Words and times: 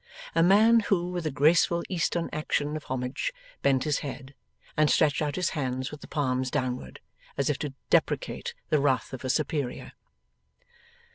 A 0.33 0.41
man 0.41 0.79
who 0.79 1.11
with 1.11 1.27
a 1.27 1.29
graceful 1.31 1.83
Eastern 1.87 2.27
action 2.33 2.75
of 2.75 2.85
homage 2.85 3.31
bent 3.61 3.83
his 3.83 3.99
head, 3.99 4.33
and 4.75 4.89
stretched 4.89 5.21
out 5.21 5.35
his 5.35 5.51
hands 5.51 5.91
with 5.91 6.01
the 6.01 6.07
palms 6.07 6.49
downward, 6.49 6.99
as 7.37 7.51
if 7.51 7.59
to 7.59 7.75
deprecate 7.91 8.55
the 8.71 8.79
wrath 8.79 9.13
of 9.13 9.23
a 9.23 9.29
superior. 9.29 9.91